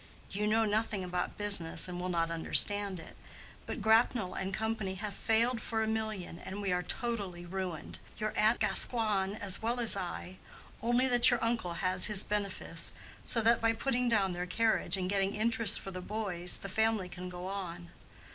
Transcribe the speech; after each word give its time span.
You 0.31 0.47
know 0.47 0.65
nothing 0.65 1.03
about 1.03 1.37
business 1.37 1.87
and 1.87 2.01
will 2.01 2.09
not 2.09 2.31
understand 2.31 2.99
it; 2.99 3.15
but 3.67 3.83
Grapnell 3.83 4.35
& 4.47 4.51
Co. 4.51 4.73
have 4.95 5.13
failed 5.13 5.61
for 5.61 5.83
a 5.83 5.87
million, 5.87 6.39
and 6.39 6.59
we 6.59 6.71
are 6.71 6.81
totally 6.81 7.45
ruined—your 7.45 8.33
aunt 8.35 8.59
Gascoigne 8.59 9.35
as 9.39 9.61
well 9.61 9.79
as 9.79 9.95
I, 9.95 10.37
only 10.81 11.07
that 11.07 11.29
your 11.29 11.43
uncle 11.43 11.73
has 11.75 12.07
his 12.07 12.23
benefice, 12.23 12.91
so 13.25 13.41
that 13.41 13.61
by 13.61 13.73
putting 13.73 14.09
down 14.09 14.31
their 14.31 14.47
carriage 14.47 14.97
and 14.97 15.07
getting 15.07 15.35
interest 15.35 15.79
for 15.79 15.91
the 15.91 16.01
boys, 16.01 16.57
the 16.57 16.67
family 16.67 17.07
can 17.07 17.29
go 17.29 17.45
on. 17.45 17.89